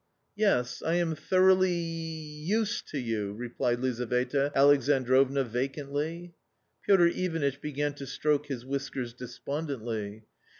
"Yes, 0.35 0.81
I 0.81 0.95
am 0.95 1.13
thoroughly.... 1.13 1.71
used 1.77 2.87
to 2.87 2.97
you," 2.97 3.33
replied 3.33 3.81
Lizaveta 3.81 4.51
Alexandrovna 4.55 5.43
vacantly. 5.43 6.33
Piotr 6.87 7.05
Ivanitch 7.09 7.61
began 7.61 7.93
to 7.93 8.07
stroke 8.07 8.47
his 8.47 8.65
whiskers 8.65 9.13
despon 9.13 9.67
dently. 9.69 10.23